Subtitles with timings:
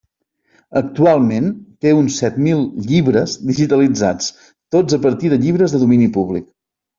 [0.79, 1.51] Actualment
[1.85, 2.63] té uns set mil
[2.93, 4.33] llibres digitalitzats,
[4.77, 6.51] tots a partir de llibres de domini públic.